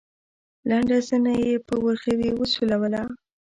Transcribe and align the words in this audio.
لنډه 0.69 0.97
زنه 1.07 1.33
يې 1.43 1.53
په 1.67 1.75
ورغوي 1.85 2.31
وسولوله. 2.35 3.01